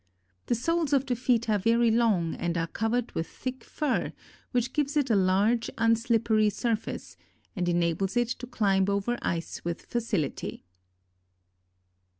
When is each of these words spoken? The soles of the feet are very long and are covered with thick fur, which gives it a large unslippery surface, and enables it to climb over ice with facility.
The 0.47 0.55
soles 0.55 0.93
of 0.93 1.05
the 1.05 1.15
feet 1.15 1.47
are 1.47 1.59
very 1.59 1.91
long 1.91 2.33
and 2.33 2.57
are 2.57 2.65
covered 2.65 3.11
with 3.11 3.27
thick 3.27 3.63
fur, 3.63 4.13
which 4.49 4.73
gives 4.73 4.97
it 4.97 5.11
a 5.11 5.15
large 5.15 5.69
unslippery 5.77 6.51
surface, 6.51 7.17
and 7.55 7.69
enables 7.69 8.17
it 8.17 8.29
to 8.29 8.47
climb 8.47 8.89
over 8.89 9.15
ice 9.21 9.63
with 9.63 9.83
facility. 9.85 10.65